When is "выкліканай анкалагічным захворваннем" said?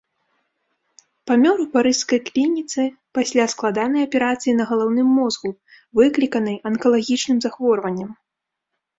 5.99-8.09